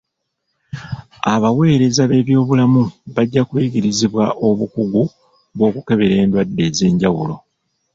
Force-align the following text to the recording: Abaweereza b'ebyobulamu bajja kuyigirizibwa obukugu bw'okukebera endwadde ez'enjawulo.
Abaweereza 1.33 2.03
b'ebyobulamu 2.09 2.83
bajja 3.15 3.41
kuyigirizibwa 3.49 4.23
obukugu 4.47 5.01
bw'okukebera 5.57 6.15
endwadde 6.23 6.61
ez'enjawulo. 6.69 7.35